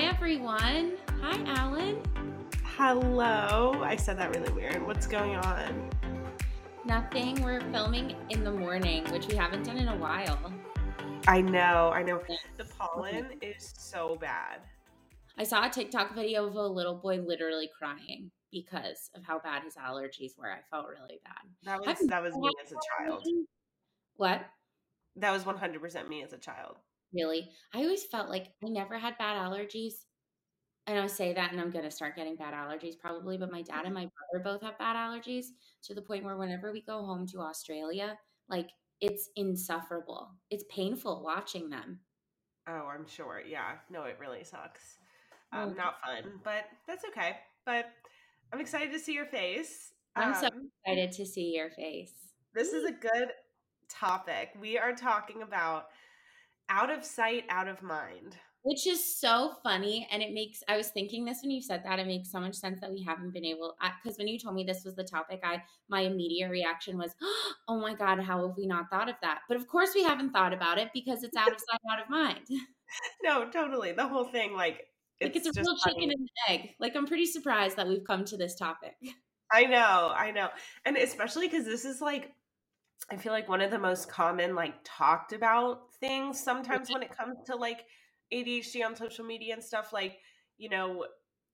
[0.00, 0.96] Hi, everyone.
[1.20, 2.02] Hi, Alan.
[2.64, 3.82] Hello.
[3.84, 4.86] I said that really weird.
[4.86, 5.90] What's going on?
[6.86, 7.42] Nothing.
[7.42, 10.54] We're filming in the morning, which we haven't done in a while.
[11.28, 11.90] I know.
[11.92, 12.18] I know.
[12.56, 14.60] The pollen is so bad.
[15.36, 19.64] I saw a TikTok video of a little boy literally crying because of how bad
[19.64, 20.50] his allergies were.
[20.50, 21.44] I felt really bad.
[21.64, 23.22] That was that was me as a child.
[24.16, 24.46] What?
[25.16, 26.76] That was 100% me as a child.
[27.14, 27.50] Really?
[27.74, 29.94] I always felt like I never had bad allergies.
[30.86, 33.62] And I say that and I'm going to start getting bad allergies probably, but my
[33.62, 35.46] dad and my brother both have bad allergies
[35.84, 40.30] to the point where whenever we go home to Australia, like it's insufferable.
[40.50, 42.00] It's painful watching them.
[42.68, 43.40] Oh, I'm sure.
[43.46, 43.72] Yeah.
[43.90, 44.98] No, it really sucks.
[45.52, 47.36] Um, not fun, but that's okay.
[47.66, 47.86] But
[48.52, 49.92] I'm excited to see your face.
[50.16, 52.12] I'm so Um, excited to see your face.
[52.54, 53.32] this is a good
[53.88, 54.50] topic.
[54.60, 55.86] We are talking about
[56.70, 58.36] out of sight, out of mind.
[58.62, 60.06] Which is so funny.
[60.10, 62.54] And it makes, I was thinking this when you said that, it makes so much
[62.54, 65.40] sense that we haven't been able, because when you told me this was the topic,
[65.42, 67.14] I, my immediate reaction was,
[67.68, 69.40] oh my God, how have we not thought of that?
[69.48, 72.10] But of course we haven't thought about it because it's out of sight, out of
[72.10, 72.46] mind.
[73.22, 73.92] No, totally.
[73.92, 74.88] The whole thing, like,
[75.22, 75.94] like it's a real funny.
[75.94, 76.70] chicken and egg.
[76.80, 78.96] Like I'm pretty surprised that we've come to this topic.
[79.52, 80.48] I know, I know.
[80.84, 82.32] And especially because this is like,
[83.10, 86.94] I feel like one of the most common, like, talked about things sometimes mm-hmm.
[86.94, 87.84] when it comes to like
[88.32, 90.18] ADHD on social media and stuff, like,
[90.58, 91.06] you know,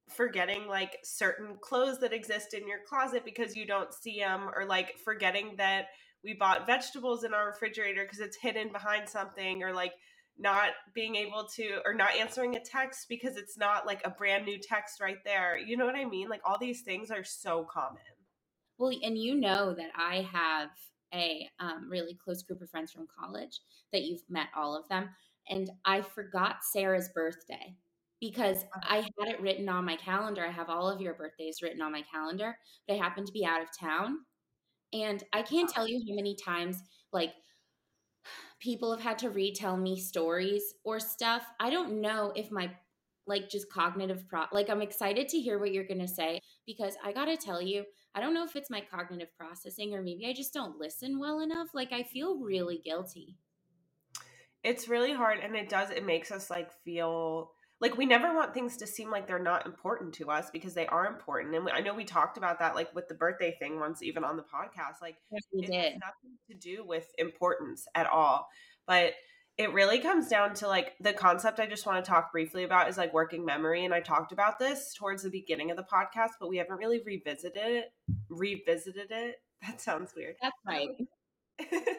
[0.08, 4.64] forgetting like certain clothes that exist in your closet because you don't see them, or
[4.64, 5.86] like forgetting that
[6.22, 9.92] we bought vegetables in our refrigerator because it's hidden behind something, or like,
[10.38, 14.44] not being able to or not answering a text because it's not like a brand
[14.44, 15.56] new text right there.
[15.58, 16.28] You know what I mean?
[16.28, 18.02] Like all these things are so common.
[18.78, 20.68] Well, and you know that I have
[21.14, 23.60] a um, really close group of friends from college
[23.92, 25.10] that you've met all of them.
[25.48, 27.76] And I forgot Sarah's birthday
[28.20, 30.44] because I had it written on my calendar.
[30.44, 32.56] I have all of your birthdays written on my calendar,
[32.86, 34.20] but I happened to be out of town.
[34.92, 37.32] And I can't tell you how many times, like,
[38.60, 41.44] people have had to retell me stories or stuff.
[41.60, 42.70] I don't know if my
[43.26, 46.94] like just cognitive pro like I'm excited to hear what you're going to say because
[47.04, 47.84] I got to tell you,
[48.16, 51.40] I don't know if it's my cognitive processing or maybe I just don't listen well
[51.40, 51.68] enough.
[51.74, 53.36] Like I feel really guilty.
[54.64, 58.54] It's really hard and it does it makes us like feel like we never want
[58.54, 61.54] things to seem like they're not important to us because they are important.
[61.54, 64.38] And I know we talked about that like with the birthday thing once even on
[64.38, 68.48] the podcast like Yes, it has nothing to do with importance at all.
[68.86, 69.12] But
[69.58, 72.88] it really comes down to like the concept I just want to talk briefly about
[72.88, 73.84] is like working memory.
[73.84, 77.00] And I talked about this towards the beginning of the podcast, but we haven't really
[77.04, 77.92] revisited it.
[78.28, 79.36] Revisited it.
[79.66, 80.36] That sounds weird.
[80.42, 80.90] That's right.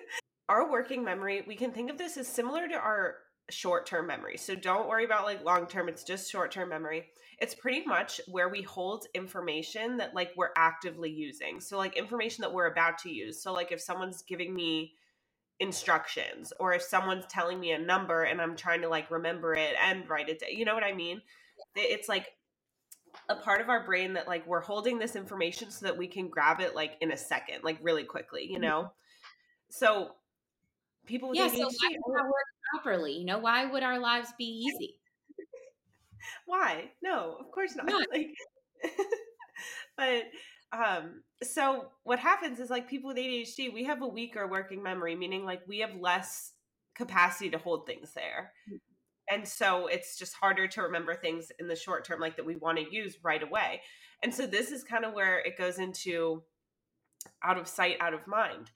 [0.48, 3.16] our working memory, we can think of this as similar to our
[3.50, 4.38] short term memory.
[4.38, 7.08] So don't worry about like long term, it's just short term memory.
[7.40, 11.60] It's pretty much where we hold information that like we're actively using.
[11.60, 13.42] So, like information that we're about to use.
[13.42, 14.94] So, like if someone's giving me
[15.60, 19.76] instructions or if someone's telling me a number and I'm trying to like remember it
[19.82, 21.22] and write it, down, you know what I mean?
[21.76, 22.28] It's like
[23.30, 26.30] a part of our brain that like we're holding this information so that we can
[26.30, 28.62] grab it like in a second, like really quickly, you mm-hmm.
[28.62, 28.92] know?
[29.70, 30.12] So
[31.06, 32.34] people with Yeah, ADHD, so why would that work
[32.74, 33.14] properly?
[33.14, 35.00] You know, why would our lives be easy?
[36.46, 36.92] why?
[37.02, 37.88] No, of course not.
[37.88, 38.08] Not.
[38.14, 38.34] Like,
[39.98, 40.24] but
[40.72, 45.16] um, so what happens is like people with ADHD, we have a weaker working memory,
[45.16, 46.54] meaning like we have less
[46.96, 48.52] capacity to hold things there.
[49.30, 52.56] And so it's just harder to remember things in the short term, like that we
[52.56, 53.82] want to use right away.
[54.24, 56.44] And so this is kind of where it goes into
[57.44, 58.72] out of sight, out of mind.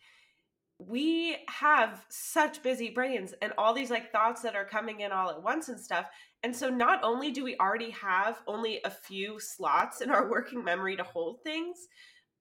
[0.88, 5.30] We have such busy brains and all these like thoughts that are coming in all
[5.30, 6.06] at once and stuff.
[6.44, 10.64] And so not only do we already have only a few slots in our working
[10.64, 11.88] memory to hold things,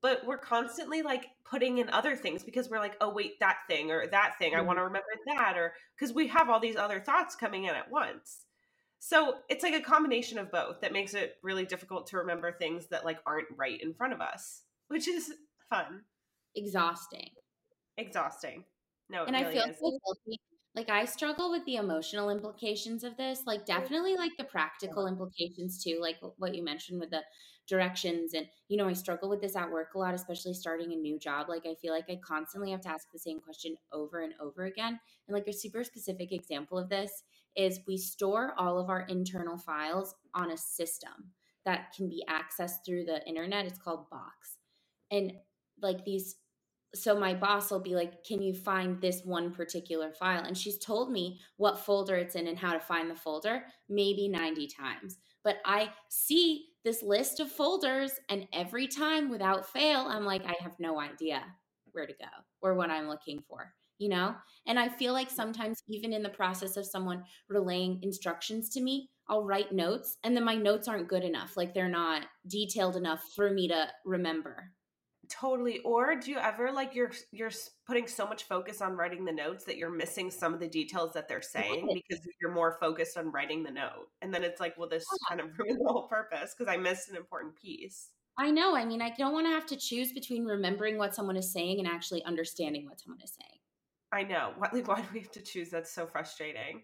[0.02, 3.90] but we're constantly like putting in other things because we're like, oh, wait, that thing
[3.90, 4.66] or that thing, I mm-hmm.
[4.66, 7.90] want to remember that, or because we have all these other thoughts coming in at
[7.90, 8.46] once.
[9.00, 12.86] So it's like a combination of both that makes it really difficult to remember things
[12.88, 15.32] that like aren't right in front of us, which is
[15.68, 16.02] fun,
[16.54, 17.30] Exhausting.
[18.00, 18.64] Exhausting.
[19.08, 20.40] No, it and I feel so guilty.
[20.74, 23.42] Like I struggle with the emotional implications of this.
[23.46, 27.22] Like definitely like the practical implications too, like what you mentioned with the
[27.66, 30.96] directions and you know, I struggle with this at work a lot, especially starting a
[30.96, 31.48] new job.
[31.48, 34.64] Like I feel like I constantly have to ask the same question over and over
[34.64, 35.00] again.
[35.26, 37.24] And like a super specific example of this
[37.56, 41.32] is we store all of our internal files on a system
[41.64, 43.66] that can be accessed through the internet.
[43.66, 44.58] It's called Box.
[45.10, 45.32] And
[45.82, 46.36] like these
[46.94, 50.78] so my boss will be like, "Can you find this one particular file?" And she's
[50.78, 55.18] told me what folder it's in and how to find the folder maybe 90 times.
[55.42, 60.54] But I see this list of folders and every time without fail, I'm like, I
[60.60, 61.42] have no idea
[61.92, 62.28] where to go
[62.62, 64.34] or what I'm looking for, you know?
[64.66, 69.10] And I feel like sometimes even in the process of someone relaying instructions to me,
[69.28, 71.56] I'll write notes and then my notes aren't good enough.
[71.56, 74.72] Like they're not detailed enough for me to remember
[75.30, 77.52] totally or do you ever like you're you're
[77.86, 81.12] putting so much focus on writing the notes that you're missing some of the details
[81.12, 84.76] that they're saying because you're more focused on writing the note and then it's like
[84.76, 85.36] well this yeah.
[85.36, 88.84] kind of ruined the whole purpose because i missed an important piece i know i
[88.84, 91.86] mean i don't want to have to choose between remembering what someone is saying and
[91.86, 93.60] actually understanding what someone is saying
[94.12, 96.82] i know why, like, why do we have to choose that's so frustrating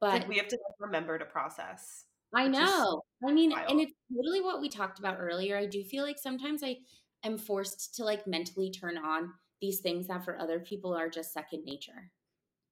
[0.00, 3.02] but like we have to remember to process I know.
[3.28, 3.70] I mean, wild.
[3.70, 5.54] and it's totally what we talked about earlier.
[5.56, 6.78] I do feel like sometimes I
[7.24, 11.32] am forced to like mentally turn on these things that for other people are just
[11.32, 12.10] second nature.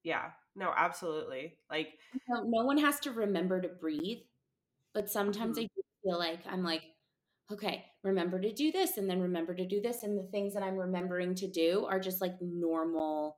[0.03, 1.57] Yeah, no, absolutely.
[1.69, 1.89] Like,
[2.27, 4.19] no, no one has to remember to breathe,
[4.93, 5.65] but sometimes mm-hmm.
[5.65, 6.81] I feel like I'm like,
[7.51, 10.03] okay, remember to do this and then remember to do this.
[10.03, 13.37] And the things that I'm remembering to do are just like normal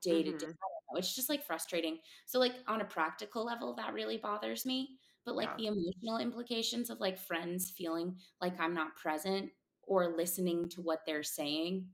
[0.00, 0.46] day to day.
[0.46, 0.96] Mm-hmm.
[0.98, 1.98] It's just like frustrating.
[2.26, 4.98] So, like, on a practical level, that really bothers me.
[5.24, 5.70] But like yeah.
[5.70, 9.50] the emotional implications of like friends feeling like I'm not present
[9.86, 11.86] or listening to what they're saying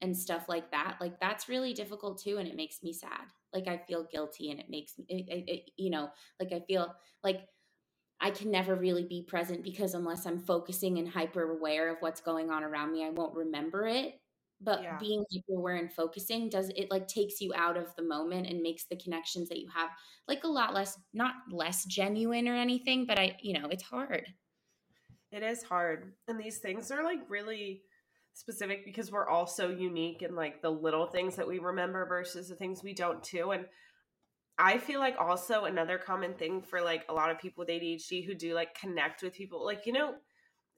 [0.00, 3.26] and stuff like that like that's really difficult too and it makes me sad.
[3.52, 6.94] Like i feel guilty and it makes me it, it, you know like i feel
[7.24, 7.40] like
[8.20, 12.20] i can never really be present because unless i'm focusing and hyper aware of what's
[12.20, 14.20] going on around me i won't remember it.
[14.60, 14.98] But yeah.
[14.98, 18.60] being hyper aware and focusing does it like takes you out of the moment and
[18.60, 19.88] makes the connections that you have
[20.26, 24.26] like a lot less not less genuine or anything but i you know it's hard
[25.30, 26.12] it is hard.
[26.26, 27.82] And these things are like really
[28.34, 32.48] specific because we're all so unique in like the little things that we remember versus
[32.48, 33.50] the things we don't too.
[33.50, 33.66] And
[34.58, 38.24] I feel like also another common thing for like a lot of people with ADHD
[38.24, 40.14] who do like connect with people, like, you know,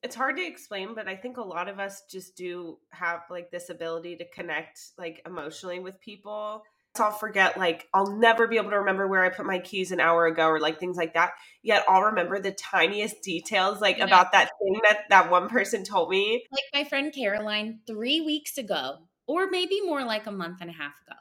[0.03, 3.51] it's hard to explain, but I think a lot of us just do have like
[3.51, 6.63] this ability to connect like emotionally with people
[6.99, 10.01] I'll forget, like, I'll never be able to remember where I put my keys an
[10.01, 11.31] hour ago or like things like that.
[11.63, 14.05] Yet I'll remember the tiniest details, like yeah.
[14.05, 16.45] about that thing that that one person told me.
[16.51, 20.75] Like my friend Caroline, three weeks ago, or maybe more like a month and a
[20.75, 21.17] half ago,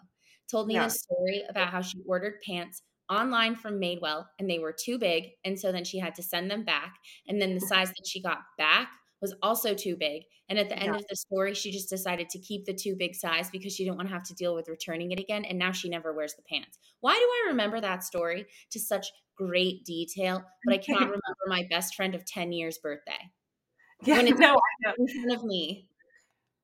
[0.50, 0.86] told me yeah.
[0.86, 5.30] this story about how she ordered pants online from Madewell and they were too big.
[5.44, 6.95] And so then she had to send them back.
[7.27, 7.68] And then the mm-hmm.
[7.68, 8.89] size that she got back
[9.21, 10.24] was also too big.
[10.50, 11.00] And at the end yeah.
[11.00, 13.98] of the story, she just decided to keep the too big size because she didn't
[13.98, 15.45] want to have to deal with returning it again.
[15.45, 16.80] And now she never wears the pants.
[17.01, 19.07] Why do I remember that story to such
[19.38, 23.31] great detail, but I cannot remember my best friend of 10 years birthday?
[24.04, 24.56] Yeah, when it's no,
[24.98, 25.88] in front of me.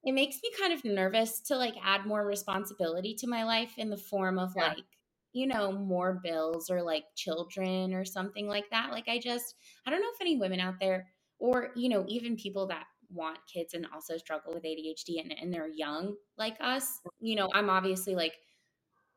[0.04, 3.90] It makes me kind of nervous to like add more responsibility to my life in
[3.90, 4.68] the form of yeah.
[4.68, 4.86] like,
[5.34, 8.92] you know, more bills or like children or something like that.
[8.92, 9.56] Like, I just,
[9.86, 11.07] I don't know if any women out there
[11.40, 15.54] or you know even people that want kids and also struggle with ADHD and, and
[15.54, 18.34] they're young like us you know i'm obviously like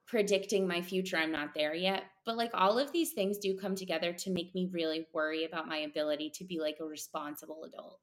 [0.06, 3.74] predicting my future i'm not there yet but like all of these things do come
[3.74, 8.00] together to make me really worry about my ability to be like a responsible adult.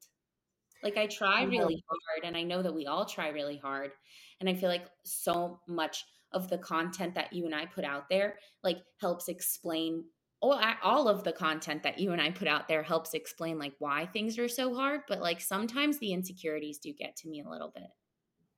[0.84, 3.92] Like i try really hard and i know that we all try really hard
[4.40, 8.10] and i feel like so much of the content that you and i put out
[8.10, 10.04] there like helps explain
[10.52, 14.06] all, of the content that you and I put out there helps explain like why
[14.06, 17.72] things are so hard, but like sometimes the insecurities do get to me a little
[17.74, 17.88] bit.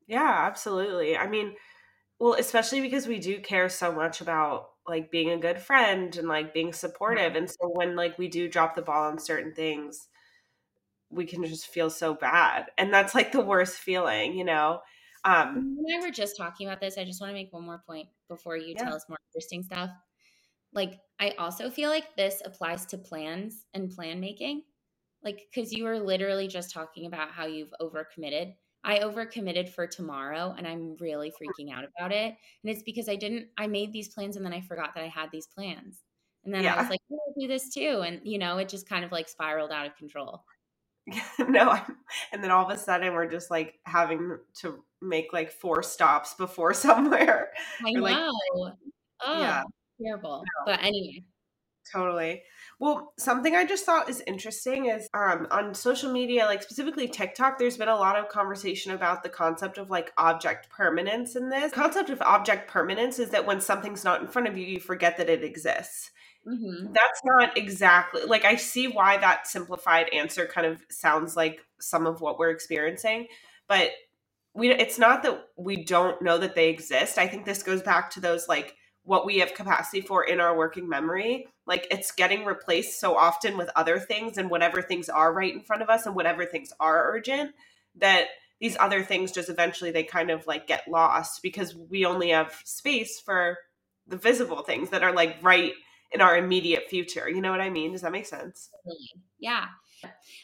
[0.08, 1.18] Yeah, absolutely.
[1.18, 1.56] I mean,
[2.20, 6.28] well, especially because we do care so much about like being a good friend and
[6.28, 7.36] like being supportive.
[7.36, 10.08] And so when like we do drop the ball on certain things,
[11.10, 12.66] we can just feel so bad.
[12.78, 14.80] And that's like the worst feeling, you know?
[15.26, 17.84] Um when I were just talking about this, I just want to make one more
[17.86, 18.86] point before you yeah.
[18.86, 19.90] tell us more interesting stuff
[20.78, 24.62] like I also feel like this applies to plans and plan making.
[25.24, 28.54] Like cuz you were literally just talking about how you've overcommitted.
[28.84, 32.36] I overcommitted for tomorrow and I'm really freaking out about it.
[32.64, 35.08] And it's because I didn't I made these plans and then I forgot that I
[35.08, 36.04] had these plans.
[36.46, 36.76] And then yeah.
[36.76, 38.04] I was like, oh, I'll do this too.
[38.06, 40.44] And you know, it just kind of like spiraled out of control.
[41.40, 41.98] no, I'm,
[42.32, 46.36] and then all of a sudden we're just like having to make like four stops
[46.36, 47.52] before somewhere.
[47.84, 48.02] I know.
[48.04, 48.76] Like,
[49.26, 49.64] oh, yeah
[50.02, 50.44] terrible.
[50.44, 50.72] No.
[50.74, 51.24] But anyway.
[51.92, 52.44] Totally.
[52.80, 57.58] Well, something I just thought is interesting is um, on social media, like specifically TikTok,
[57.58, 61.72] there's been a lot of conversation about the concept of like object permanence in this.
[61.72, 64.80] The concept of object permanence is that when something's not in front of you, you
[64.80, 66.12] forget that it exists.
[66.48, 66.94] Mm-hmm.
[66.94, 72.08] That's not exactly like I see why that simplified answer kind of sounds like some
[72.08, 73.28] of what we're experiencing,
[73.68, 73.90] but
[74.54, 77.18] we it's not that we don't know that they exist.
[77.18, 78.77] I think this goes back to those like
[79.08, 81.48] what we have capacity for in our working memory.
[81.66, 85.62] Like it's getting replaced so often with other things and whatever things are right in
[85.62, 87.56] front of us and whatever things are urgent
[87.96, 88.26] that
[88.60, 92.54] these other things just eventually they kind of like get lost because we only have
[92.66, 93.58] space for
[94.08, 95.72] the visible things that are like right
[96.12, 97.30] in our immediate future.
[97.30, 97.94] You know what I mean?
[97.94, 98.70] Does that make sense?
[99.40, 99.68] Yeah.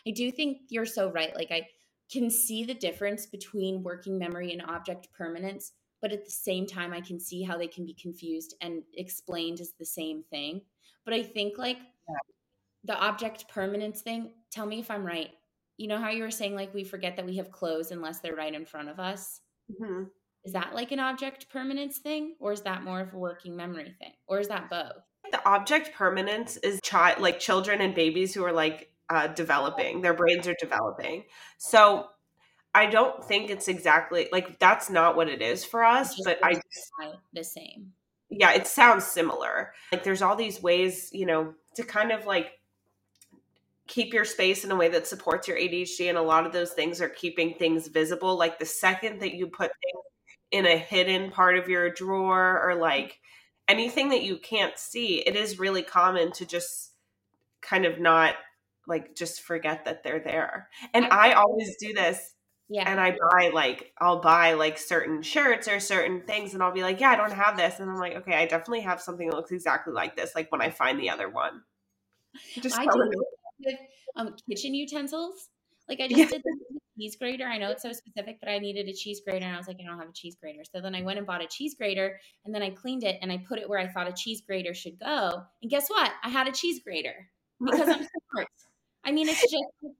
[0.07, 1.35] I do think you're so right.
[1.35, 1.67] Like I
[2.09, 5.73] can see the difference between working memory and object permanence,
[6.03, 9.61] but at the same time I can see how they can be confused and explained
[9.61, 10.61] as the same thing.
[11.05, 12.15] But I think like yeah.
[12.83, 15.31] the object permanence thing, tell me if I'm right.
[15.77, 18.35] You know how you were saying like we forget that we have clothes unless they're
[18.35, 19.39] right in front of us?
[19.71, 20.03] Mm-hmm.
[20.43, 23.95] Is that like an object permanence thing or is that more of a working memory
[23.97, 24.11] thing?
[24.27, 25.01] Or is that both?
[25.31, 30.01] The object permanence is child like children and babies who are like uh, developing.
[30.01, 31.23] Their brains are developing.
[31.59, 32.07] So
[32.75, 36.53] I don't think it's exactly like that's not what it is for us, but I
[36.53, 36.91] just
[37.33, 37.93] the same.
[38.29, 39.73] Yeah, it sounds similar.
[39.91, 42.59] Like there's all these ways, you know, to kind of like
[43.87, 46.71] keep your space in a way that supports your ADHD and a lot of those
[46.71, 48.37] things are keeping things visible.
[48.37, 50.03] Like the second that you put things
[50.51, 53.19] in a hidden part of your drawer or like
[53.67, 56.91] anything that you can't see, it is really common to just
[57.61, 58.35] kind of not
[58.87, 60.69] like just forget that they're there.
[60.93, 62.32] And I always do this.
[62.73, 62.89] Yeah.
[62.89, 66.81] And I buy like I'll buy like certain shirts or certain things and I'll be
[66.81, 67.79] like, yeah, I don't have this.
[67.79, 70.59] And I'm like, okay, I definitely have something that looks exactly like this, like when
[70.59, 71.61] I find the other one.
[72.59, 73.11] Just I do
[73.59, 73.75] with
[74.15, 75.49] um kitchen utensils.
[75.87, 76.25] Like I just yeah.
[76.25, 77.45] did the cheese grater.
[77.45, 79.77] I know it's so specific, but I needed a cheese grater and I was like,
[79.79, 80.63] I don't have a cheese grater.
[80.73, 83.31] So then I went and bought a cheese grater and then I cleaned it and
[83.31, 85.43] I put it where I thought a cheese grater should go.
[85.61, 86.11] And guess what?
[86.23, 87.29] I had a cheese grater
[87.63, 88.47] because I'm smart.
[89.03, 89.93] I mean, it's just,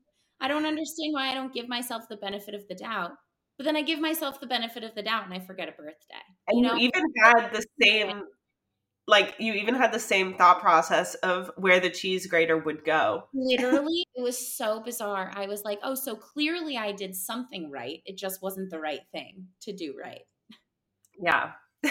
[0.44, 3.12] I don't understand why I don't give myself the benefit of the doubt.
[3.58, 6.16] But then I give myself the benefit of the doubt and I forget a birthday.
[6.50, 6.76] And you, know?
[6.76, 8.24] you even had the same,
[9.08, 13.24] like, you even had the same thought process of where the cheese grater would go.
[13.34, 15.32] Literally, it was so bizarre.
[15.34, 18.02] I was like, oh, so clearly I did something right.
[18.06, 20.24] It just wasn't the right thing to do right.
[21.18, 21.52] Yeah.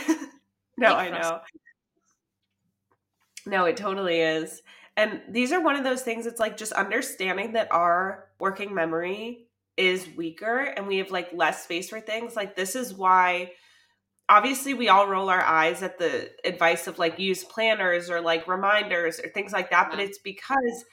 [0.76, 1.40] no, I know.
[3.46, 4.62] No, it totally is.
[4.96, 9.46] And these are one of those things it's like just understanding that our working memory
[9.76, 12.34] is weaker and we have like less space for things.
[12.34, 13.52] Like this is why
[14.28, 18.48] obviously we all roll our eyes at the advice of like use planners or like
[18.48, 20.84] reminders or things like that, but it's because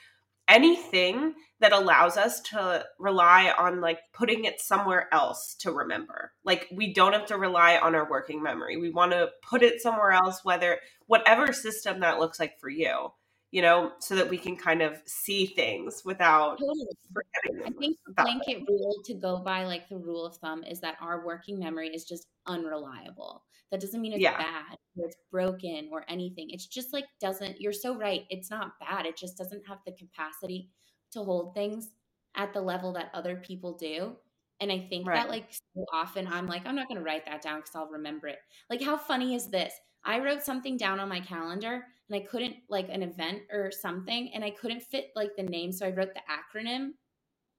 [0.48, 6.32] anything that allows us to rely on like putting it somewhere else to remember.
[6.46, 8.77] Like we don't have to rely on our working memory.
[8.77, 10.77] We want to put it somewhere else whether
[11.08, 13.10] whatever system that looks like for you
[13.51, 16.88] you know, so that we can kind of see things without totally.
[17.12, 17.65] forgetting.
[17.65, 20.98] I think the blanket rule to go by, like the rule of thumb, is that
[21.01, 23.44] our working memory is just unreliable.
[23.72, 24.38] That doesn't mean it's yeah.
[24.38, 26.50] bad or it's broken or anything.
[26.50, 28.25] It's just like doesn't, you're so right.
[28.29, 29.06] It's not bad.
[29.06, 30.70] It just doesn't have the capacity
[31.13, 31.89] to hold things
[32.36, 34.15] at the level that other people do.
[34.60, 35.15] And I think right.
[35.15, 37.89] that like so often I'm like, I'm not going to write that down because I'll
[37.89, 38.39] remember it.
[38.70, 39.74] Like, how funny is this?
[40.03, 44.32] I wrote something down on my calendar and I couldn't like an event or something
[44.34, 45.72] and I couldn't fit like the name.
[45.72, 46.92] So I wrote the acronym.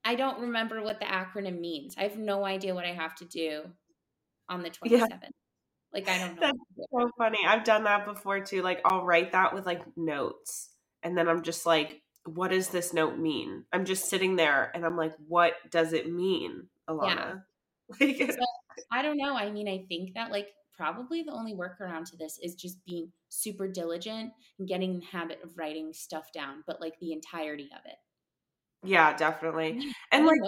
[0.03, 1.95] I don't remember what the acronym means.
[1.97, 3.63] I have no idea what I have to do
[4.49, 4.89] on the 27th.
[4.89, 5.07] Yeah.
[5.93, 6.41] Like I don't know.
[6.41, 7.39] That's so funny.
[7.45, 8.61] I've done that before too.
[8.61, 10.69] Like I'll write that with like notes
[11.03, 13.65] and then I'm just like, what does this note mean?
[13.73, 17.43] I'm just sitting there and I'm like, what does it mean, Alana?
[17.99, 18.27] Yeah.
[18.31, 18.37] so,
[18.89, 19.35] I don't know.
[19.35, 20.47] I mean, I think that like
[20.81, 25.39] probably the only workaround to this is just being super diligent and getting the habit
[25.43, 27.97] of writing stuff down, but like the entirety of it.
[28.83, 29.79] Yeah, definitely.
[30.11, 30.39] And like,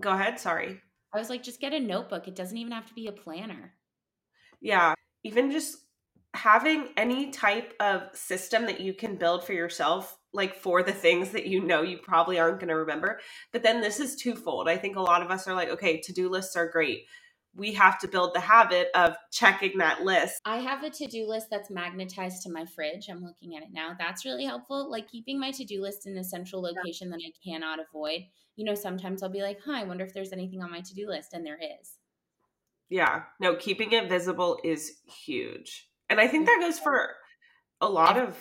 [0.00, 0.40] go ahead.
[0.40, 0.80] Sorry.
[1.14, 2.26] I was like, just get a notebook.
[2.26, 3.74] It doesn't even have to be a planner.
[4.60, 4.94] Yeah.
[5.22, 5.76] Even just
[6.34, 11.30] having any type of system that you can build for yourself, like for the things
[11.30, 13.20] that you know you probably aren't going to remember.
[13.52, 14.68] But then this is twofold.
[14.68, 17.04] I think a lot of us are like, okay, to do lists are great
[17.58, 20.40] we have to build the habit of checking that list.
[20.44, 23.08] I have a to do list that's magnetized to my fridge.
[23.10, 23.96] I'm looking at it now.
[23.98, 24.88] That's really helpful.
[24.90, 27.16] Like keeping my to do list in a central location yeah.
[27.16, 28.22] that I cannot avoid.
[28.56, 30.94] You know, sometimes I'll be like, huh, I wonder if there's anything on my to
[30.94, 31.34] do list.
[31.34, 31.94] And there is.
[32.88, 33.24] Yeah.
[33.40, 35.88] No, keeping it visible is huge.
[36.08, 37.10] And I think that goes for
[37.80, 38.36] a lot of,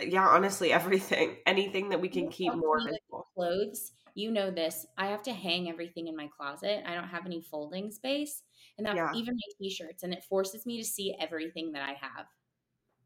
[0.00, 1.36] yeah, honestly, everything.
[1.44, 3.26] Anything that we can keep more visible.
[3.34, 4.84] Clothes you know this.
[4.96, 6.82] I have to hang everything in my closet.
[6.84, 8.42] I don't have any folding space,
[8.76, 9.12] and that's yeah.
[9.14, 12.26] even my t-shirts, and it forces me to see everything that I have.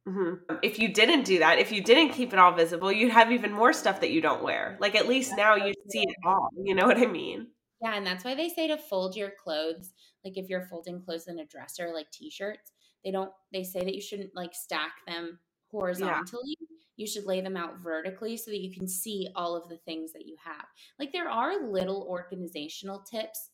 [0.09, 0.57] Mm-hmm.
[0.63, 3.53] If you didn't do that, if you didn't keep it all visible, you'd have even
[3.53, 4.79] more stuff that you don't wear.
[4.81, 6.49] Like at least now you see it all.
[6.57, 7.49] You know what I mean?
[7.83, 9.93] Yeah, and that's why they say to fold your clothes.
[10.25, 12.73] Like if you're folding clothes in a dresser, like t-shirts,
[13.05, 13.31] they don't.
[13.53, 15.39] They say that you shouldn't like stack them
[15.71, 16.57] horizontally.
[16.97, 20.13] You should lay them out vertically so that you can see all of the things
[20.13, 20.67] that you have.
[20.99, 23.51] Like there are little organizational tips,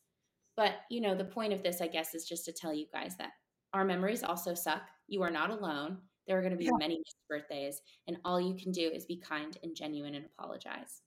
[0.57, 3.15] but you know the point of this, I guess, is just to tell you guys
[3.17, 3.31] that
[3.73, 4.81] our memories also suck.
[5.07, 5.99] You are not alone.
[6.27, 6.77] There are going to be yeah.
[6.77, 11.01] many birthdays, and all you can do is be kind and genuine and apologize.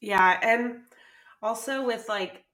[0.00, 0.80] Yeah, and
[1.42, 2.44] also with like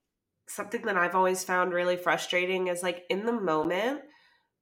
[0.48, 4.00] something that I've always found really frustrating is like in the moment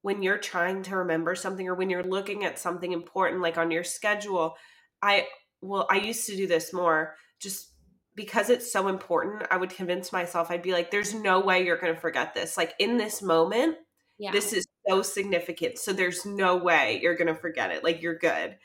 [0.05, 3.71] when you're trying to remember something or when you're looking at something important like on
[3.71, 4.55] your schedule,
[5.01, 5.25] I
[5.61, 7.71] well I used to do this more just
[8.13, 11.79] because it's so important, I would convince myself I'd be like there's no way you're
[11.79, 12.55] going to forget this.
[12.55, 13.77] Like in this moment,
[14.19, 14.29] yeah.
[14.31, 15.79] this is so significant.
[15.79, 17.83] So there's no way you're going to forget it.
[17.83, 18.57] Like you're good.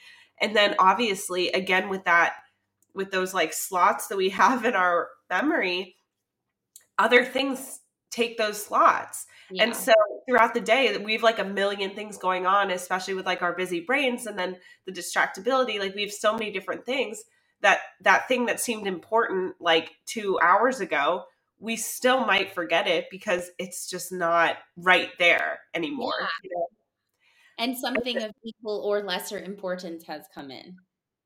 [0.42, 2.34] And then obviously again with that
[2.94, 5.96] with those like slots that we have in our memory,
[6.98, 7.80] other things
[8.10, 9.26] take those slots.
[9.50, 9.64] Yeah.
[9.64, 9.92] And so
[10.28, 13.54] throughout the day, we have like a million things going on, especially with like our
[13.54, 15.78] busy brains and then the distractibility.
[15.78, 17.22] Like we have so many different things
[17.62, 21.24] that that thing that seemed important like two hours ago,
[21.58, 26.14] we still might forget it because it's just not right there anymore.
[26.20, 26.26] Yeah.
[26.44, 26.66] You know?
[27.58, 30.76] And something of equal or lesser importance has come in.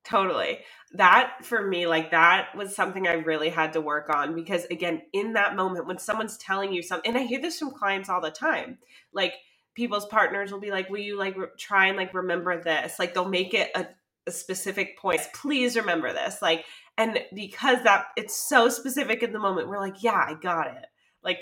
[0.04, 0.58] Totally.
[0.92, 5.02] That for me, like that was something I really had to work on because, again,
[5.12, 8.20] in that moment when someone's telling you something, and I hear this from clients all
[8.20, 8.78] the time,
[9.12, 9.34] like
[9.74, 12.98] people's partners will be like, Will you like re- try and like remember this?
[12.98, 13.86] Like they'll make it a,
[14.26, 15.20] a specific point.
[15.34, 16.40] Please remember this.
[16.42, 16.64] Like,
[16.98, 20.86] and because that it's so specific in the moment, we're like, Yeah, I got it.
[21.24, 21.38] Like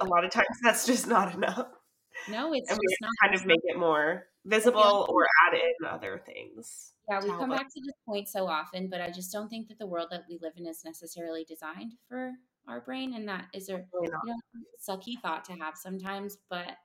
[0.00, 1.66] a lot of times that's just not enough.
[2.28, 6.22] No, it's and we not kind of make it more visible or add in other
[6.24, 6.92] things.
[7.08, 9.78] Yeah, we come back to this point so often, but I just don't think that
[9.78, 12.32] the world that we live in is necessarily designed for
[12.68, 14.34] our brain, and that is a you know,
[14.86, 16.36] sucky thought to have sometimes.
[16.50, 16.76] But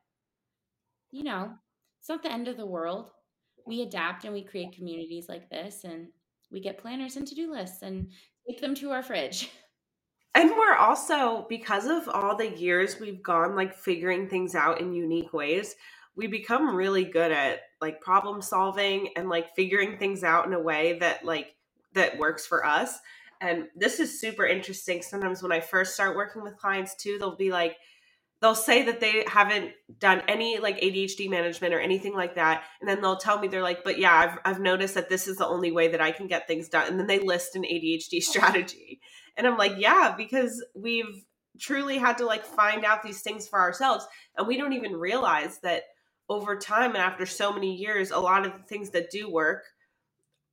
[1.11, 1.53] you know,
[1.99, 3.11] it's not the end of the world.
[3.65, 6.07] We adapt and we create communities like this, and
[6.51, 8.09] we get planners and to do lists and
[8.47, 9.49] take them to our fridge.
[10.35, 14.93] And we're also because of all the years we've gone like figuring things out in
[14.93, 15.75] unique ways,
[16.15, 20.59] we become really good at like problem solving and like figuring things out in a
[20.59, 21.55] way that like
[21.93, 22.99] that works for us.
[23.41, 25.01] And this is super interesting.
[25.01, 27.77] Sometimes when i first start working with clients too they'll be like
[28.41, 32.63] they'll say that they haven't done any like adhd management or anything like that.
[32.79, 35.37] And then they'll tell me they're like but yeah i've, I've noticed that this is
[35.37, 36.87] the only way that i can get things done.
[36.87, 38.99] And then they list an adhd strategy.
[39.35, 41.23] And i'm like yeah because we've
[41.59, 44.05] truly had to like find out these things for ourselves.
[44.37, 45.83] And we don't even realize that
[46.29, 49.63] over time and after so many years, a lot of the things that do work,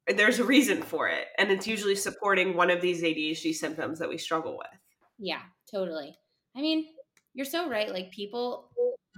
[0.06, 1.26] there's a reason for it.
[1.38, 4.80] And it's usually supporting one of these ADHD symptoms that we struggle with.
[5.18, 6.16] Yeah, totally.
[6.56, 6.86] I mean,
[7.34, 7.92] you're so right.
[7.92, 8.70] Like people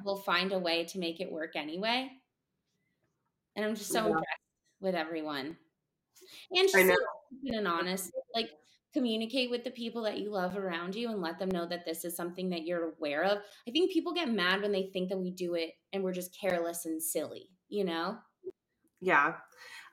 [0.05, 2.11] will find a way to make it work anyway.
[3.57, 4.07] And I'm just so yeah.
[4.07, 4.27] impressed
[4.81, 5.57] with everyone.
[6.51, 8.11] And just so open and honest.
[8.35, 8.51] Like
[8.93, 12.05] communicate with the people that you love around you and let them know that this
[12.05, 13.39] is something that you're aware of.
[13.67, 16.39] I think people get mad when they think that we do it and we're just
[16.39, 18.19] careless and silly, you know?
[19.01, 19.35] Yeah.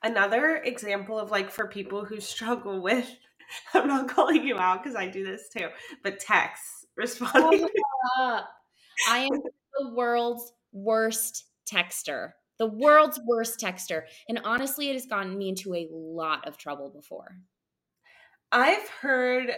[0.02, 3.10] Another example of like for people who struggle with,
[3.74, 5.68] I'm not calling you out because I do this too,
[6.02, 7.68] but texts responding.
[8.18, 8.40] Oh,
[9.08, 9.40] I am
[9.78, 12.32] the world's worst texter.
[12.58, 14.02] The world's worst texter.
[14.28, 17.36] And honestly, it has gotten me into a lot of trouble before.
[18.52, 19.50] I've heard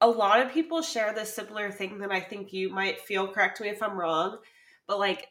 [0.00, 3.60] a lot of people share this similar thing that I think you might feel correct
[3.60, 4.38] me if I'm wrong,
[4.86, 5.28] but like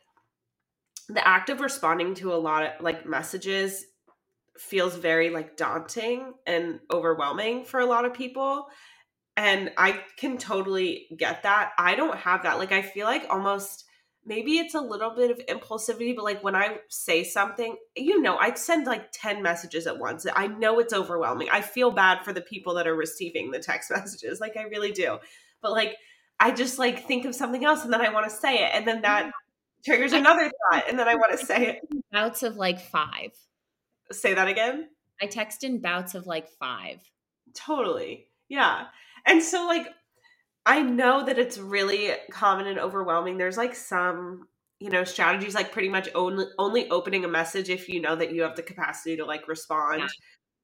[1.10, 3.86] the act of responding to a lot of like messages
[4.58, 8.68] feels very like daunting and overwhelming for a lot of people.
[9.36, 11.72] And I can totally get that.
[11.78, 12.60] I don't have that.
[12.60, 13.86] Like I feel like almost
[14.26, 18.38] maybe it's a little bit of impulsivity, but like when I say something, you know,
[18.38, 20.26] I send like 10 messages at once.
[20.34, 21.50] I know it's overwhelming.
[21.52, 24.40] I feel bad for the people that are receiving the text messages.
[24.40, 25.20] Like I really do.
[25.62, 25.96] But like
[26.40, 28.72] I just like think of something else and then I want to say it.
[28.74, 29.32] And then that
[29.86, 31.80] triggers another thought and then I want to say it.
[32.12, 33.32] Bouts of like five.
[34.12, 34.90] Say that again.
[35.22, 37.00] I text in bouts of like five.
[37.56, 38.28] Totally.
[38.50, 38.86] Yeah.
[39.26, 39.88] And so like
[40.66, 43.38] I know that it's really common and overwhelming.
[43.38, 44.48] There's like some,
[44.80, 48.34] you know, strategies like pretty much only only opening a message if you know that
[48.34, 50.02] you have the capacity to like respond.
[50.02, 50.08] Yeah.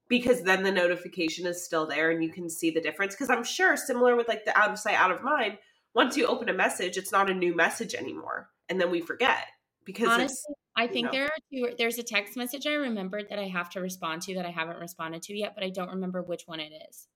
[0.07, 3.13] Because then the notification is still there and you can see the difference.
[3.13, 5.57] Because I'm sure, similar with like the out of sight, out of mind,
[5.93, 8.49] once you open a message, it's not a new message anymore.
[8.69, 9.45] And then we forget
[9.85, 11.11] because honestly, I think know.
[11.11, 11.73] there are two.
[11.77, 14.79] There's a text message I remembered that I have to respond to that I haven't
[14.79, 17.07] responded to yet, but I don't remember which one it is.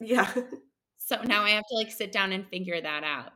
[0.00, 0.32] Yeah.
[1.08, 3.32] So now I have to like sit down and figure that out.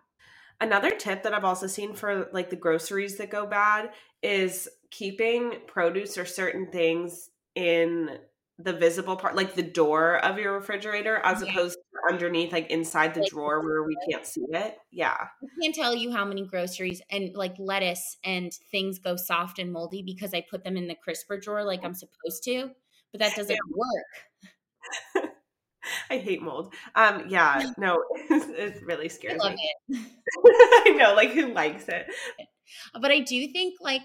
[0.61, 5.55] Another tip that I've also seen for like the groceries that go bad is keeping
[5.67, 8.19] produce or certain things in
[8.59, 11.51] the visible part, like the door of your refrigerator, as yeah.
[11.51, 14.77] opposed to underneath, like inside the like, drawer where we can't see it.
[14.91, 15.17] Yeah.
[15.19, 19.73] I can't tell you how many groceries and like lettuce and things go soft and
[19.73, 22.71] moldy because I put them in the crisper drawer like I'm supposed to,
[23.13, 23.77] but that doesn't yeah.
[25.17, 25.32] work.
[26.11, 26.75] I hate mold.
[26.95, 29.75] Um, yeah, no, it really scares I me.
[29.89, 30.07] It.
[30.87, 32.07] I know, like who likes it?
[33.01, 34.03] But I do think like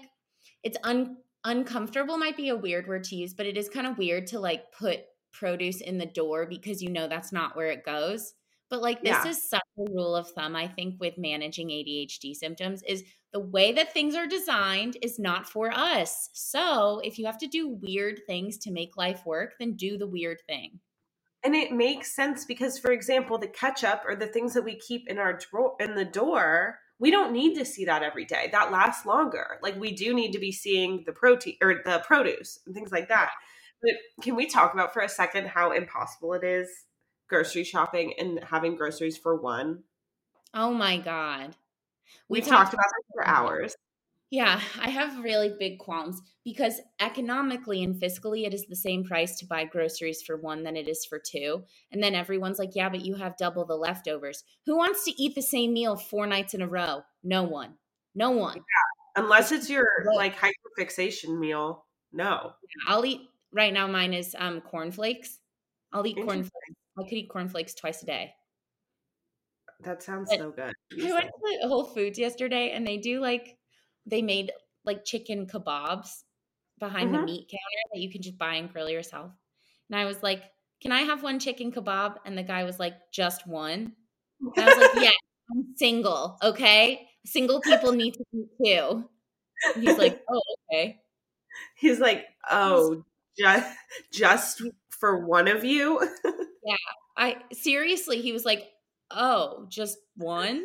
[0.62, 3.98] it's un uncomfortable might be a weird word to use, but it is kind of
[3.98, 5.00] weird to like put
[5.32, 8.34] produce in the door because you know that's not where it goes.
[8.70, 9.28] But like this yeah.
[9.28, 13.72] is such a rule of thumb, I think, with managing ADHD symptoms is the way
[13.72, 16.28] that things are designed is not for us.
[16.34, 20.06] So if you have to do weird things to make life work, then do the
[20.06, 20.80] weird thing.
[21.44, 25.08] And it makes sense because, for example, the ketchup or the things that we keep
[25.08, 28.48] in our drawer in the door we don't need to see that every day.
[28.50, 29.58] That lasts longer.
[29.62, 33.08] Like we do need to be seeing the protein or the produce and things like
[33.08, 33.30] that.
[33.80, 36.68] But can we talk about for a second how impossible it is
[37.28, 39.84] grocery shopping and having groceries for one?
[40.54, 41.54] Oh my god.
[42.28, 43.76] We've, We've talked, talked about this for hours.
[44.30, 49.38] Yeah, I have really big qualms because economically and fiscally, it is the same price
[49.38, 51.64] to buy groceries for one than it is for two.
[51.92, 54.44] And then everyone's like, yeah, but you have double the leftovers.
[54.66, 57.02] Who wants to eat the same meal four nights in a row?
[57.24, 57.74] No one.
[58.14, 58.56] No one.
[58.56, 61.86] Yeah, unless it's your like hyperfixation meal.
[62.12, 62.52] No.
[62.86, 63.86] I'll eat right now.
[63.86, 65.38] Mine is um cornflakes.
[65.92, 66.50] I'll eat cornflakes.
[66.98, 68.34] I could eat cornflakes twice a day.
[69.84, 70.74] That sounds but so good.
[71.00, 71.30] I went
[71.62, 73.57] to Whole Foods yesterday and they do like
[74.08, 74.52] they made
[74.84, 76.22] like chicken kebabs
[76.78, 77.20] behind mm-hmm.
[77.20, 79.32] the meat counter that you can just buy and grill yourself.
[79.90, 80.42] And I was like,
[80.80, 83.92] "Can I have one chicken kebab?" And the guy was like, "Just one."
[84.56, 85.10] And I was like, "Yeah,
[85.50, 86.38] I'm single.
[86.42, 89.08] Okay, single people need to eat too."
[89.74, 90.42] And he's like, "Oh,
[90.72, 91.00] okay."
[91.76, 93.04] He's like, "Oh,
[93.38, 93.76] just
[94.12, 96.00] just for one of you."
[96.64, 96.76] yeah,
[97.16, 98.20] I seriously.
[98.20, 98.68] He was like,
[99.10, 100.64] "Oh, just one."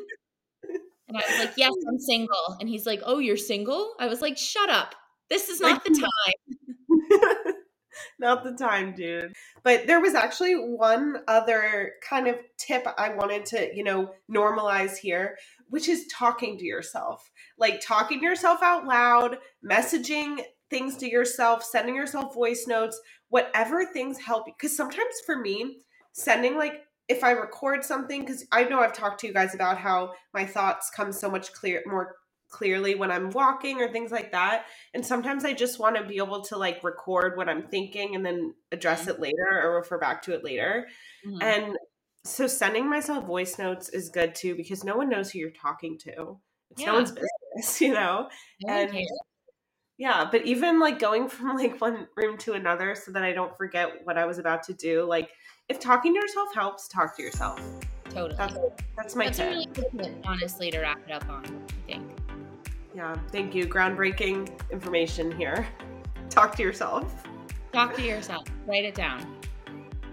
[1.13, 2.58] And I was like, Yes, I'm single.
[2.60, 3.93] And he's like, Oh, you're single?
[3.99, 4.95] I was like, Shut up.
[5.30, 5.89] This is not the
[7.43, 7.54] time.
[8.19, 9.34] not the time, dude.
[9.63, 14.97] But there was actually one other kind of tip I wanted to, you know, normalize
[14.97, 15.38] here,
[15.69, 17.32] which is talking to yourself.
[17.58, 22.99] Like talking to yourself out loud, messaging things to yourself, sending yourself voice notes,
[23.30, 24.47] whatever things help.
[24.47, 24.54] You.
[24.58, 25.78] Because sometimes for me,
[26.13, 29.77] sending like if I record something, because I know I've talked to you guys about
[29.77, 32.15] how my thoughts come so much clear, more
[32.49, 34.65] clearly when I'm walking or things like that.
[34.93, 38.25] And sometimes I just want to be able to like record what I'm thinking and
[38.25, 39.09] then address mm-hmm.
[39.09, 40.87] it later or refer back to it later.
[41.27, 41.41] Mm-hmm.
[41.41, 41.77] And
[42.23, 45.97] so sending myself voice notes is good too because no one knows who you're talking
[45.99, 46.37] to.
[46.71, 46.87] It's yeah.
[46.87, 48.29] no one's business, you know?
[48.67, 48.95] and
[50.03, 53.55] yeah, but even like going from like one room to another so that I don't
[53.57, 55.29] forget what I was about to do, like
[55.69, 57.61] if talking to yourself helps, talk to yourself.
[58.09, 58.35] Totally.
[58.35, 58.57] That's,
[58.97, 59.47] that's my that's tip.
[59.47, 62.03] a really good tip, honestly, to wrap it up on, I think.
[62.93, 63.65] Yeah, thank you.
[63.65, 65.65] Groundbreaking information here.
[66.29, 67.23] Talk to yourself.
[67.71, 68.45] Talk to yourself.
[68.67, 69.37] Write it down.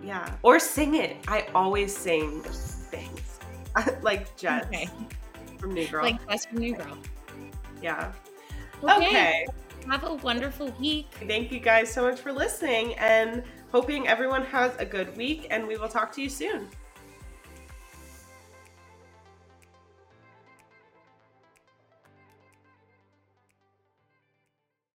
[0.04, 0.32] Yeah.
[0.44, 1.16] Or sing it.
[1.26, 3.40] I always sing things.
[4.02, 4.88] like Jess okay.
[5.58, 6.04] from New Girl.
[6.04, 6.96] Like Jess from New Girl.
[7.82, 8.12] Yeah.
[8.82, 9.06] Okay.
[9.08, 9.46] okay.
[9.86, 11.06] Have a wonderful week.
[11.26, 15.66] Thank you guys so much for listening and hoping everyone has a good week and
[15.66, 16.68] we will talk to you soon.